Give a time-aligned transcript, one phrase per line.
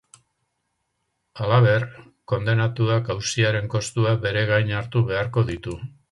[1.41, 1.83] Halaber,
[2.33, 5.77] kondenatuak auziaren kostuak bere gain hartu beharko ditu.